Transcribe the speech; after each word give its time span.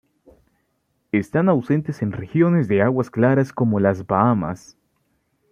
Están 1.11 1.47
ausentes 1.47 2.01
en 2.01 2.11
regiones 2.11 2.67
de 2.67 2.81
aguas 2.81 3.11
claras 3.11 3.53
como 3.53 3.79
las 3.79 4.07
Bahamas. 4.07 4.75